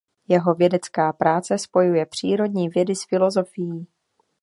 [0.27, 3.87] Jeho vědecká práce spojuje přírodní vědy s filozofií.